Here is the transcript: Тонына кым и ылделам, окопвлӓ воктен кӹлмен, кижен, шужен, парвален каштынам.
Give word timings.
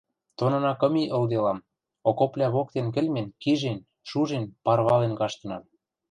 Тонына 0.37 0.73
кым 0.81 0.93
и 1.03 1.05
ылделам, 1.17 1.59
окопвлӓ 2.09 2.47
воктен 2.55 2.87
кӹлмен, 2.95 3.27
кижен, 3.41 3.79
шужен, 4.09 4.43
парвален 4.65 5.13
каштынам. 5.19 5.63